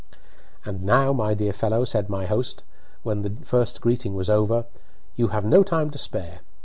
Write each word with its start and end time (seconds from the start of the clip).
"And 0.65 0.81
now, 0.81 1.13
my 1.13 1.35
dear 1.35 1.53
fellow," 1.53 1.85
said 1.85 2.09
my 2.09 2.25
host, 2.25 2.63
when 3.03 3.21
the 3.21 3.35
first 3.43 3.81
greeting 3.81 4.15
was 4.15 4.31
over, 4.31 4.65
"you 5.15 5.27
have 5.27 5.45
no 5.45 5.61
time 5.61 5.91
to 5.91 5.97
spare. 5.99 6.39